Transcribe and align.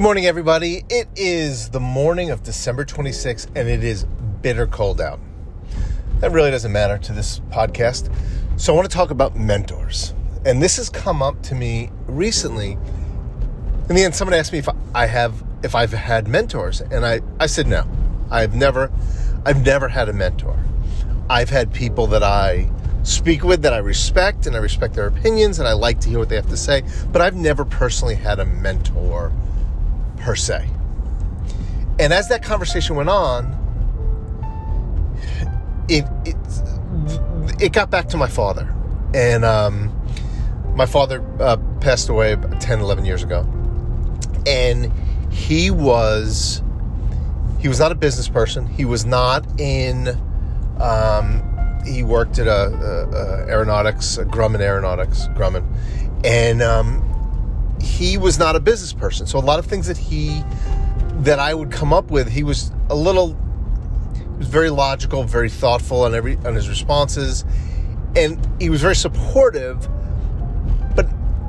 Good 0.00 0.04
morning, 0.04 0.24
everybody. 0.24 0.82
It 0.88 1.08
is 1.14 1.68
the 1.68 1.78
morning 1.78 2.30
of 2.30 2.42
December 2.42 2.86
26th, 2.86 3.48
and 3.54 3.68
it 3.68 3.84
is 3.84 4.04
bitter 4.40 4.66
cold 4.66 4.98
out. 4.98 5.20
That 6.20 6.32
really 6.32 6.50
doesn't 6.50 6.72
matter 6.72 6.96
to 6.96 7.12
this 7.12 7.40
podcast. 7.50 8.10
So, 8.56 8.72
I 8.72 8.76
want 8.76 8.90
to 8.90 8.96
talk 8.96 9.10
about 9.10 9.36
mentors. 9.36 10.14
And 10.46 10.62
this 10.62 10.78
has 10.78 10.88
come 10.88 11.20
up 11.20 11.42
to 11.42 11.54
me 11.54 11.90
recently. 12.06 12.78
In 13.90 13.94
the 13.94 14.02
end, 14.02 14.14
someone 14.14 14.32
asked 14.32 14.54
me 14.54 14.58
if 14.58 14.70
I 14.94 15.04
have 15.04 15.44
if 15.62 15.74
I've 15.74 15.92
had 15.92 16.28
mentors, 16.28 16.80
and 16.80 17.04
I, 17.04 17.20
I 17.38 17.44
said 17.44 17.66
no. 17.66 17.86
I've 18.30 18.54
never 18.54 18.90
I've 19.44 19.66
never 19.66 19.86
had 19.88 20.08
a 20.08 20.14
mentor. 20.14 20.58
I've 21.28 21.50
had 21.50 21.74
people 21.74 22.06
that 22.06 22.22
I 22.22 22.70
speak 23.02 23.44
with 23.44 23.60
that 23.64 23.74
I 23.74 23.78
respect 23.78 24.46
and 24.46 24.56
I 24.56 24.60
respect 24.60 24.94
their 24.94 25.08
opinions 25.08 25.58
and 25.58 25.68
I 25.68 25.74
like 25.74 26.00
to 26.00 26.08
hear 26.08 26.18
what 26.18 26.30
they 26.30 26.36
have 26.36 26.48
to 26.48 26.56
say, 26.56 26.84
but 27.12 27.20
I've 27.20 27.36
never 27.36 27.66
personally 27.66 28.14
had 28.14 28.40
a 28.40 28.46
mentor 28.46 29.30
per 30.20 30.36
se. 30.36 30.68
And 31.98 32.12
as 32.12 32.28
that 32.28 32.42
conversation 32.42 32.96
went 32.96 33.10
on, 33.10 33.56
it 35.88 36.04
it 36.24 36.36
it 37.60 37.72
got 37.72 37.90
back 37.90 38.08
to 38.08 38.16
my 38.16 38.28
father, 38.28 38.74
and 39.12 39.44
um, 39.44 39.92
my 40.74 40.86
father 40.86 41.22
uh, 41.40 41.56
passed 41.80 42.08
away 42.08 42.36
10, 42.60 42.80
11 42.80 43.04
years 43.04 43.22
ago, 43.22 43.40
and 44.46 44.90
he 45.30 45.70
was 45.70 46.62
he 47.58 47.68
was 47.68 47.78
not 47.78 47.92
a 47.92 47.94
business 47.94 48.28
person. 48.28 48.66
He 48.66 48.84
was 48.84 49.04
not 49.04 49.44
in. 49.60 50.08
Um, 50.80 51.46
he 51.84 52.02
worked 52.02 52.38
at 52.38 52.46
a, 52.46 52.50
a, 52.50 53.10
a 53.10 53.48
aeronautics, 53.48 54.16
a 54.18 54.24
Grumman 54.24 54.60
Aeronautics, 54.60 55.26
Grumman, 55.28 55.66
and 56.24 56.62
um, 56.62 57.02
he 57.80 58.18
was 58.18 58.38
not 58.38 58.56
a 58.56 58.60
business 58.60 58.92
person. 58.92 59.26
So 59.26 59.38
a 59.38 59.40
lot 59.40 59.58
of 59.58 59.66
things 59.66 59.86
that 59.86 59.96
he 59.96 60.42
that 61.20 61.38
I 61.38 61.52
would 61.52 61.70
come 61.70 61.92
up 61.92 62.10
with, 62.10 62.28
he 62.28 62.42
was 62.42 62.72
a 62.88 62.94
little 62.94 63.36
he 64.16 64.24
was 64.38 64.48
very 64.48 64.70
logical, 64.70 65.24
very 65.24 65.50
thoughtful 65.50 66.02
on 66.02 66.14
every 66.14 66.36
on 66.38 66.54
his 66.54 66.68
responses, 66.68 67.44
and 68.16 68.46
he 68.60 68.70
was 68.70 68.80
very 68.80 68.96
supportive. 68.96 69.88
But 70.94 71.08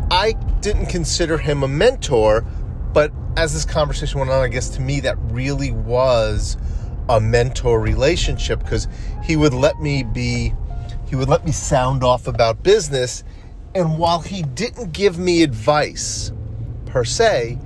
I 0.09 0.33
didn't 0.61 0.87
consider 0.87 1.37
him 1.37 1.63
a 1.63 1.67
mentor. 1.67 2.45
But 2.93 3.11
as 3.37 3.53
this 3.53 3.65
conversation 3.65 4.19
went 4.19 4.31
on, 4.31 4.43
I 4.43 4.49
guess 4.49 4.69
to 4.71 4.81
me 4.81 4.99
that 5.01 5.17
really 5.31 5.71
was 5.71 6.57
a 7.07 7.19
mentor 7.19 7.79
relationship 7.79 8.59
because 8.59 8.87
he 9.23 9.35
would 9.35 9.53
let 9.53 9.79
me 9.79 10.03
be 10.03 10.53
he 11.07 11.15
would 11.15 11.29
let 11.29 11.45
me 11.45 11.51
sound 11.51 12.03
off 12.03 12.27
about 12.27 12.63
business 12.63 13.23
and 13.73 13.97
while 13.97 14.19
he 14.19 14.43
didn't 14.43 14.91
give 14.91 15.17
me 15.17 15.43
advice 15.43 16.31
per 16.85 17.03
se, 17.03 17.57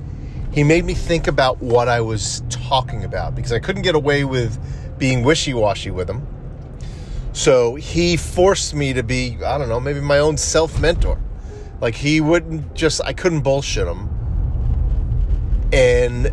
he 0.52 0.64
made 0.64 0.86
me 0.86 0.94
think 0.94 1.28
about 1.28 1.62
what 1.62 1.88
I 1.88 2.02
was 2.02 2.44
talking 2.50 3.04
about 3.04 3.36
because 3.36 3.52
I 3.52 3.60
couldn't 3.60 3.82
get 3.82 3.96
away 3.96 4.24
with 4.24 4.60
being 4.98 5.24
wishy 5.24 5.54
washy 5.54 5.92
with 5.92 6.10
him. 6.10 6.26
So 7.34 7.76
he 7.76 8.16
forced 8.16 8.74
me 8.74 8.94
to 8.94 9.04
be, 9.04 9.38
I 9.46 9.58
don't 9.58 9.68
know, 9.68 9.80
maybe 9.80 10.00
my 10.00 10.20
own 10.20 10.38
self 10.38 10.80
mentor. 10.80 11.20
Like 11.82 11.96
he 11.96 12.22
wouldn't 12.22 12.74
just, 12.74 13.02
I 13.04 13.12
couldn't 13.12 13.42
bullshit 13.42 13.88
him. 13.88 14.10
And, 15.74 16.32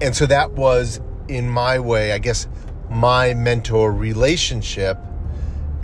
and 0.00 0.14
so 0.14 0.26
that 0.26 0.52
was 0.52 1.00
in 1.26 1.48
my 1.48 1.80
way, 1.80 2.12
I 2.12 2.18
guess, 2.18 2.46
my 2.90 3.34
mentor 3.34 3.90
relationship 3.92 4.98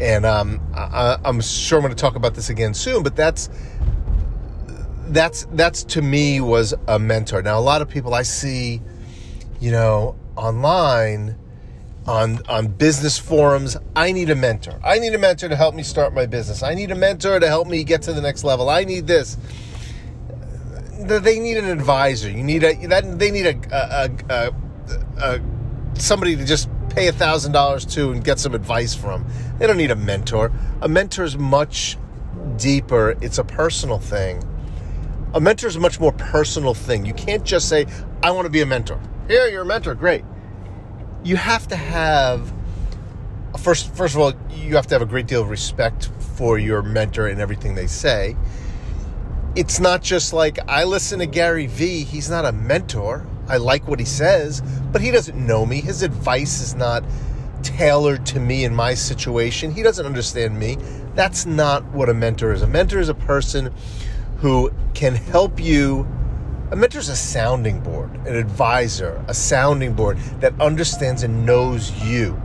and 0.00 0.24
um, 0.24 0.60
I, 0.74 1.18
am 1.24 1.40
sure 1.40 1.78
I'm 1.78 1.82
going 1.82 1.94
to 1.94 2.00
talk 2.00 2.16
about 2.16 2.34
this 2.34 2.48
again 2.48 2.72
soon. 2.72 3.02
But 3.02 3.16
that's 3.16 3.50
that's 5.08 5.46
that's 5.52 5.84
to 5.84 6.02
me 6.02 6.40
was 6.40 6.74
a 6.88 6.98
mentor. 6.98 7.42
Now 7.42 7.58
a 7.58 7.60
lot 7.60 7.82
of 7.82 7.88
people 7.88 8.14
I 8.14 8.22
see, 8.22 8.80
you 9.60 9.70
know, 9.70 10.16
online 10.36 11.36
on 12.06 12.40
on 12.48 12.68
business 12.68 13.18
forums, 13.18 13.76
I 13.94 14.12
need 14.12 14.30
a 14.30 14.34
mentor. 14.34 14.80
I 14.82 14.98
need 14.98 15.14
a 15.14 15.18
mentor 15.18 15.48
to 15.48 15.56
help 15.56 15.74
me 15.74 15.82
start 15.82 16.14
my 16.14 16.26
business. 16.26 16.62
I 16.62 16.74
need 16.74 16.90
a 16.90 16.96
mentor 16.96 17.38
to 17.38 17.46
help 17.46 17.68
me 17.68 17.84
get 17.84 18.02
to 18.02 18.12
the 18.12 18.22
next 18.22 18.42
level. 18.42 18.70
I 18.70 18.84
need 18.84 19.06
this. 19.06 19.36
They 20.98 21.38
need 21.38 21.56
an 21.56 21.66
advisor. 21.66 22.30
You 22.30 22.42
need 22.42 22.62
a 22.62 22.74
that 22.86 23.18
they 23.18 23.30
need 23.30 23.46
a, 23.46 23.56
a, 23.70 24.10
a, 24.34 24.52
a 25.18 25.40
somebody 25.94 26.36
to 26.36 26.44
just 26.44 26.68
pay 26.90 27.08
a 27.08 27.12
thousand 27.12 27.52
dollars 27.52 27.84
to 27.86 28.10
and 28.12 28.22
get 28.22 28.38
some 28.38 28.54
advice 28.54 28.94
from. 28.94 29.24
They 29.58 29.66
don't 29.66 29.76
need 29.76 29.90
a 29.90 29.96
mentor. 29.96 30.52
A 30.82 30.88
mentor 30.88 31.24
is 31.24 31.38
much 31.38 31.96
deeper. 32.56 33.16
It's 33.20 33.38
a 33.38 33.44
personal 33.44 33.98
thing. 33.98 34.44
A 35.32 35.40
mentor 35.40 35.68
is 35.68 35.76
a 35.76 35.80
much 35.80 36.00
more 36.00 36.12
personal 36.12 36.74
thing. 36.74 37.06
You 37.06 37.14
can't 37.14 37.44
just 37.44 37.68
say, 37.68 37.86
"I 38.22 38.32
want 38.32 38.46
to 38.46 38.50
be 38.50 38.60
a 38.60 38.66
mentor." 38.66 38.98
Here, 39.28 39.46
you're 39.46 39.62
a 39.62 39.66
mentor. 39.66 39.94
Great. 39.94 40.24
You 41.22 41.36
have 41.36 41.68
to 41.68 41.76
have 41.76 42.52
first. 43.58 43.94
First 43.94 44.14
of 44.14 44.20
all, 44.20 44.32
you 44.54 44.74
have 44.74 44.86
to 44.88 44.94
have 44.94 45.02
a 45.02 45.06
great 45.06 45.26
deal 45.26 45.42
of 45.42 45.50
respect 45.50 46.10
for 46.34 46.58
your 46.58 46.82
mentor 46.82 47.26
and 47.28 47.40
everything 47.40 47.74
they 47.74 47.86
say. 47.86 48.36
It's 49.54 49.78
not 49.80 50.02
just 50.02 50.32
like 50.32 50.58
I 50.68 50.84
listen 50.84 51.18
to 51.20 51.26
Gary 51.26 51.66
Vee. 51.66 52.04
He's 52.04 52.30
not 52.30 52.44
a 52.44 52.52
mentor. 52.52 53.26
I 53.50 53.56
like 53.56 53.88
what 53.88 53.98
he 53.98 54.04
says, 54.06 54.62
but 54.92 55.02
he 55.02 55.10
doesn't 55.10 55.36
know 55.36 55.66
me. 55.66 55.80
His 55.80 56.02
advice 56.04 56.60
is 56.60 56.76
not 56.76 57.02
tailored 57.64 58.24
to 58.26 58.38
me 58.38 58.64
in 58.64 58.74
my 58.74 58.94
situation. 58.94 59.72
He 59.72 59.82
doesn't 59.82 60.06
understand 60.06 60.56
me. 60.56 60.78
That's 61.16 61.46
not 61.46 61.84
what 61.86 62.08
a 62.08 62.14
mentor 62.14 62.52
is. 62.52 62.62
A 62.62 62.68
mentor 62.68 63.00
is 63.00 63.08
a 63.08 63.14
person 63.14 63.74
who 64.38 64.72
can 64.94 65.16
help 65.16 65.60
you. 65.60 66.06
A 66.70 66.76
mentor 66.76 67.00
is 67.00 67.08
a 67.08 67.16
sounding 67.16 67.80
board, 67.80 68.14
an 68.26 68.36
advisor, 68.36 69.22
a 69.26 69.34
sounding 69.34 69.94
board 69.94 70.16
that 70.38 70.58
understands 70.60 71.24
and 71.24 71.44
knows 71.44 71.90
you. 72.04 72.40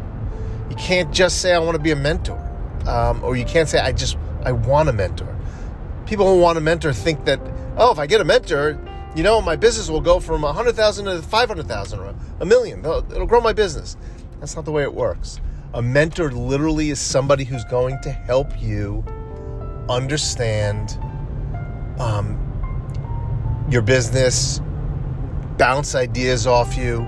You 0.72 0.76
can't 0.76 1.14
just 1.14 1.40
say, 1.40 1.54
I 1.54 1.60
want 1.60 1.76
to 1.76 1.82
be 1.82 1.92
a 1.92 1.96
mentor. 1.96 2.42
Um, 2.88 3.24
or 3.24 3.36
you 3.36 3.46
can't 3.46 3.70
say, 3.70 3.80
I 3.80 3.92
just, 3.92 4.18
I 4.44 4.52
want 4.54 4.90
a 4.90 4.94
mentor. 4.94 5.36
People 6.08 6.34
who 6.34 6.42
want 6.42 6.58
a 6.58 6.62
mentor 6.62 6.94
think 6.94 7.26
that, 7.26 7.40
oh, 7.78 7.92
if 7.92 8.00
I 8.00 8.08
get 8.08 8.22
a 8.22 8.26
mentor, 8.26 8.80
you 9.16 9.24
know, 9.24 9.42
my 9.42 9.56
business 9.56 9.90
will 9.90 10.02
go 10.02 10.20
from 10.20 10.42
100,000 10.42 11.06
to 11.06 11.22
500,000 11.22 12.00
or 12.00 12.14
a 12.42 12.46
million. 12.46 12.80
It'll, 12.80 13.26
grow 13.26 13.40
my 13.40 13.53
business. 13.53 13.96
That's 14.40 14.56
not 14.56 14.66
the 14.66 14.72
way 14.72 14.84
it 14.84 14.94
works. 14.94 15.40
A 15.74 15.81
mentor 15.81 16.31
literally 16.31 16.90
is 16.90 17.00
somebody 17.00 17.46
who's 17.46 17.64
going 17.66 17.98
to 18.02 18.12
help 18.12 18.62
you 18.62 19.04
understand 19.90 21.00
um, 21.98 22.38
your 23.70 23.81
business, 23.81 24.59
bounce 25.58 25.96
ideas 25.96 26.46
off 26.46 26.75
you, 26.75 27.08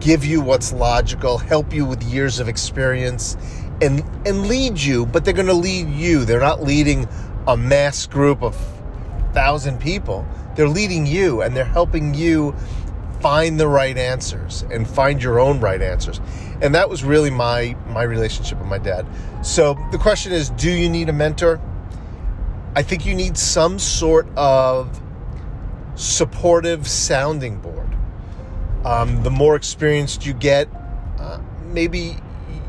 give 0.00 0.24
you 0.24 0.40
what's 0.40 0.72
logical, 0.72 1.36
help 1.36 1.72
you 1.74 1.84
with 1.84 2.02
years 2.02 2.40
of 2.40 2.48
experience, 2.48 3.36
and 3.82 4.02
and 4.26 4.46
lead 4.46 4.80
you. 4.80 5.04
But 5.04 5.24
they're 5.24 5.34
going 5.34 5.46
to 5.46 5.52
lead 5.52 5.88
you. 5.90 6.24
They're 6.24 6.40
not 6.40 6.62
leading 6.62 7.06
a 7.46 7.56
mass 7.56 8.06
group 8.06 8.42
of 8.42 8.56
thousand 9.32 9.80
people. 9.80 10.26
They're 10.56 10.68
leading 10.68 11.06
you 11.06 11.42
and 11.42 11.56
they're 11.56 11.64
helping 11.64 12.14
you 12.14 12.54
find 13.20 13.58
the 13.58 13.68
right 13.68 13.96
answers 13.96 14.62
and 14.70 14.86
find 14.86 15.22
your 15.22 15.38
own 15.38 15.60
right 15.60 15.80
answers. 15.80 16.20
And 16.60 16.74
that 16.74 16.88
was 16.88 17.04
really 17.04 17.30
my 17.30 17.76
my 17.88 18.02
relationship 18.02 18.58
with 18.58 18.68
my 18.68 18.78
dad. 18.78 19.06
So 19.42 19.78
the 19.92 19.98
question 19.98 20.32
is, 20.32 20.50
do 20.50 20.70
you 20.70 20.88
need 20.88 21.08
a 21.08 21.12
mentor? 21.12 21.60
I 22.74 22.82
think 22.82 23.04
you 23.04 23.14
need 23.14 23.36
some 23.36 23.78
sort 23.78 24.26
of 24.36 25.00
supportive 25.94 26.88
sounding 26.88 27.60
board. 27.60 27.88
Um, 28.84 29.22
the 29.22 29.30
more 29.30 29.56
experienced 29.56 30.26
you 30.26 30.32
get, 30.32 30.68
uh, 31.18 31.38
maybe 31.66 32.16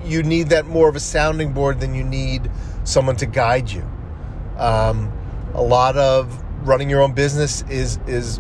you 0.05 0.21
need 0.23 0.49
that 0.49 0.65
more 0.65 0.89
of 0.89 0.95
a 0.95 0.99
sounding 0.99 1.53
board 1.53 1.79
than 1.79 1.95
you 1.95 2.03
need 2.03 2.51
someone 2.83 3.15
to 3.17 3.25
guide 3.25 3.71
you. 3.71 3.83
Um, 4.57 5.11
a 5.53 5.61
lot 5.61 5.95
of 5.97 6.42
running 6.63 6.89
your 6.89 7.01
own 7.01 7.13
business 7.13 7.63
is 7.69 7.99
is 8.07 8.39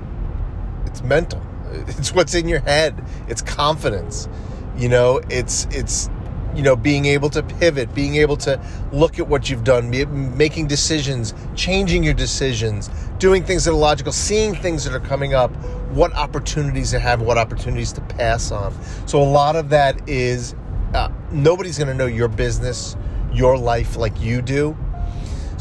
it's 0.85 1.01
mental. 1.03 1.41
It's 1.87 2.13
what's 2.13 2.35
in 2.35 2.47
your 2.47 2.59
head. 2.59 3.03
It's 3.27 3.41
confidence. 3.41 4.29
You 4.77 4.89
know, 4.89 5.21
it's 5.29 5.65
it's 5.71 6.09
you 6.55 6.61
know 6.61 6.75
being 6.75 7.05
able 7.05 7.29
to 7.31 7.41
pivot, 7.41 7.93
being 7.95 8.15
able 8.15 8.37
to 8.37 8.61
look 8.91 9.19
at 9.19 9.27
what 9.27 9.49
you've 9.49 9.63
done, 9.63 9.89
making 10.37 10.67
decisions, 10.67 11.33
changing 11.55 12.03
your 12.03 12.13
decisions, 12.13 12.89
doing 13.17 13.43
things 13.43 13.65
that 13.65 13.71
are 13.71 13.75
logical, 13.75 14.11
seeing 14.11 14.53
things 14.53 14.83
that 14.83 14.93
are 14.93 15.05
coming 15.07 15.33
up, 15.33 15.51
what 15.91 16.13
opportunities 16.13 16.91
to 16.91 16.99
have, 16.99 17.21
what 17.21 17.37
opportunities 17.37 17.91
to 17.93 18.01
pass 18.01 18.51
on. 18.51 18.73
So 19.07 19.21
a 19.21 19.25
lot 19.25 19.55
of 19.55 19.69
that 19.69 20.07
is 20.07 20.53
uh, 20.93 21.09
nobody's 21.31 21.77
going 21.79 21.87
to 21.87 21.95
know 21.95 22.05
your 22.05 22.27
business, 22.27 22.95
your 23.31 23.57
life 23.57 23.97
like 23.97 24.19
you 24.21 24.43
do 24.43 24.77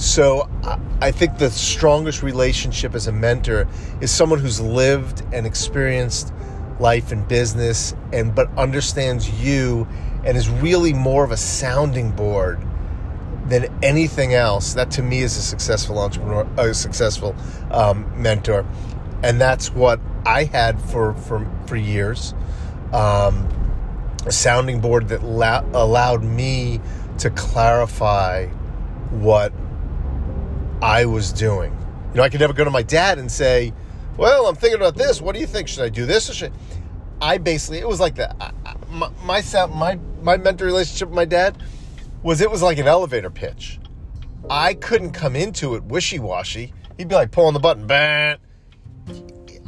so 0.02 0.50
I 1.00 1.12
think 1.12 1.38
the 1.38 1.48
strongest 1.48 2.24
relationship 2.24 2.96
as 2.96 3.06
a 3.06 3.12
mentor 3.12 3.68
is 4.00 4.10
someone 4.10 4.40
who's 4.40 4.60
lived 4.60 5.22
and 5.32 5.46
experienced 5.46 6.32
life 6.80 7.12
and 7.12 7.26
business 7.28 7.94
and 8.12 8.34
but 8.34 8.50
understands 8.58 9.30
you 9.40 9.86
and 10.24 10.36
is 10.36 10.48
really 10.48 10.92
more 10.92 11.22
of 11.22 11.30
a 11.30 11.36
sounding 11.36 12.10
board 12.10 12.60
than 13.46 13.72
anything 13.80 14.34
else. 14.34 14.74
That 14.74 14.90
to 14.92 15.02
me 15.02 15.20
is 15.20 15.36
a 15.36 15.42
successful 15.42 16.00
entrepreneur, 16.00 16.48
a 16.56 16.74
successful 16.74 17.36
um, 17.70 18.12
mentor, 18.20 18.66
and 19.22 19.40
that's 19.40 19.70
what 19.70 20.00
I 20.26 20.44
had 20.44 20.80
for 20.80 21.14
for 21.14 21.48
for 21.66 21.76
years. 21.76 22.34
Um, 22.92 23.48
a 24.26 24.32
sounding 24.32 24.80
board 24.80 25.08
that 25.10 25.22
la- 25.22 25.64
allowed 25.72 26.24
me 26.24 26.80
to 27.18 27.30
clarify 27.30 28.46
what 29.10 29.52
I 30.82 31.04
was 31.04 31.32
doing. 31.32 31.72
You 32.10 32.16
know, 32.16 32.22
I 32.24 32.28
could 32.28 32.40
never 32.40 32.52
go 32.52 32.64
to 32.64 32.70
my 32.70 32.82
dad 32.82 33.18
and 33.20 33.30
say, 33.30 33.72
"Well, 34.16 34.48
I'm 34.48 34.56
thinking 34.56 34.80
about 34.80 34.96
this. 34.96 35.20
What 35.20 35.34
do 35.34 35.40
you 35.40 35.46
think? 35.46 35.68
Should 35.68 35.84
I 35.84 35.88
do 35.88 36.06
this 36.06 36.28
or 36.28 36.34
should?" 36.34 36.52
I 37.20 37.38
basically 37.38 37.78
it 37.78 37.86
was 37.86 38.00
like 38.00 38.16
that. 38.16 38.36
My 38.90 39.42
my 39.68 39.98
my 40.22 40.36
mentor 40.36 40.66
relationship 40.66 41.08
with 41.08 41.14
my 41.14 41.24
dad 41.24 41.56
was 42.24 42.40
it 42.40 42.50
was 42.50 42.62
like 42.62 42.78
an 42.78 42.88
elevator 42.88 43.30
pitch. 43.30 43.78
I 44.50 44.74
couldn't 44.74 45.12
come 45.12 45.36
into 45.36 45.76
it 45.76 45.84
wishy 45.84 46.18
washy. 46.18 46.74
He'd 46.98 47.06
be 47.06 47.14
like 47.14 47.30
pulling 47.30 47.54
the 47.54 47.60
button, 47.60 47.86
bang. 47.86 48.38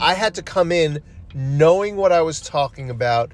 I 0.00 0.14
had 0.14 0.34
to 0.34 0.43
come 0.43 0.72
in 0.72 1.00
knowing 1.32 1.94
what 1.94 2.11
I 2.11 2.22
was 2.22 2.40
talking 2.40 2.90
about, 2.90 3.31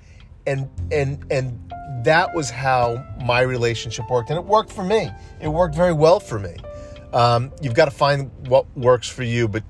and 0.46 0.68
and 0.92 1.24
and 1.30 1.58
that 2.04 2.34
was 2.34 2.50
how 2.50 3.02
my 3.24 3.40
relationship 3.40 4.10
worked, 4.10 4.28
and 4.28 4.38
it 4.38 4.44
worked 4.44 4.70
for 4.70 4.84
me. 4.84 5.10
It 5.40 5.48
worked 5.48 5.74
very 5.74 5.94
well 5.94 6.20
for 6.20 6.38
me. 6.38 6.56
Um, 7.12 7.52
you've 7.60 7.74
got 7.74 7.86
to 7.86 7.90
find 7.90 8.30
what 8.46 8.66
works 8.76 9.08
for 9.08 9.22
you, 9.22 9.48
but 9.48 9.62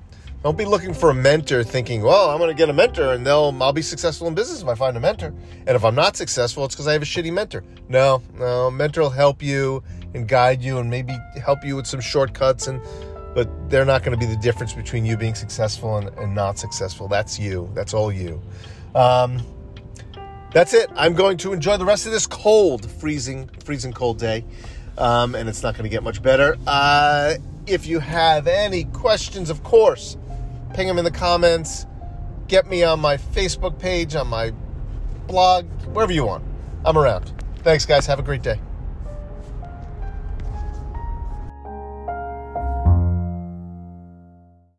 don't 0.43 0.57
be 0.57 0.65
looking 0.65 0.93
for 0.93 1.11
a 1.11 1.13
mentor 1.13 1.63
thinking, 1.63 2.01
well, 2.01 2.31
I'm 2.31 2.39
going 2.39 2.49
to 2.49 2.55
get 2.55 2.69
a 2.69 2.73
mentor 2.73 3.13
and 3.13 3.25
they'll 3.25 3.55
I'll 3.61 3.73
be 3.73 3.81
successful 3.83 4.27
in 4.27 4.33
business 4.33 4.61
if 4.61 4.67
I 4.67 4.75
find 4.75 4.97
a 4.97 4.99
mentor. 4.99 5.33
And 5.67 5.69
if 5.69 5.85
I'm 5.85 5.95
not 5.95 6.17
successful, 6.17 6.65
it's 6.65 6.73
because 6.73 6.87
I 6.87 6.93
have 6.93 7.01
a 7.03 7.05
shitty 7.05 7.31
mentor. 7.31 7.63
No, 7.89 8.23
no, 8.35 8.71
mentor 8.71 9.01
will 9.01 9.09
help 9.11 9.43
you 9.43 9.83
and 10.13 10.27
guide 10.27 10.61
you 10.61 10.79
and 10.79 10.89
maybe 10.89 11.15
help 11.43 11.63
you 11.63 11.75
with 11.75 11.87
some 11.87 12.01
shortcuts 12.01 12.67
and 12.67 12.81
but 13.33 13.69
they're 13.69 13.85
not 13.85 14.03
going 14.03 14.17
to 14.17 14.17
be 14.17 14.29
the 14.29 14.39
difference 14.41 14.73
between 14.73 15.05
you 15.05 15.15
being 15.15 15.35
successful 15.35 15.97
and, 15.97 16.09
and 16.19 16.35
not 16.35 16.59
successful. 16.59 17.07
That's 17.07 17.39
you. 17.39 17.69
That's 17.73 17.93
all 17.93 18.11
you. 18.11 18.41
Um, 18.93 19.41
that's 20.51 20.73
it. 20.73 20.89
I'm 20.95 21.13
going 21.13 21.37
to 21.37 21.53
enjoy 21.53 21.77
the 21.77 21.85
rest 21.85 22.05
of 22.05 22.11
this 22.11 22.27
cold, 22.27 22.89
freezing, 22.91 23.49
freezing 23.63 23.93
cold 23.93 24.19
day, 24.19 24.43
um, 24.97 25.35
and 25.35 25.47
it's 25.49 25.63
not 25.63 25.73
going 25.75 25.83
to 25.83 25.89
get 25.89 26.03
much 26.03 26.21
better. 26.21 26.57
Uh, 26.67 27.35
if 27.67 27.87
you 27.87 27.99
have 27.99 28.47
any 28.47 28.85
questions, 28.85 29.49
of 29.49 29.63
course, 29.63 30.17
ping 30.73 30.87
them 30.87 30.97
in 30.97 31.05
the 31.05 31.11
comments. 31.11 31.85
Get 32.47 32.67
me 32.67 32.83
on 32.83 32.99
my 32.99 33.17
Facebook 33.17 33.79
page, 33.79 34.15
on 34.15 34.27
my 34.27 34.51
blog, 35.27 35.65
wherever 35.93 36.11
you 36.11 36.25
want. 36.25 36.43
I'm 36.85 36.97
around. 36.97 37.31
Thanks, 37.59 37.85
guys. 37.85 38.05
Have 38.07 38.19
a 38.19 38.23
great 38.23 38.41
day. 38.41 38.59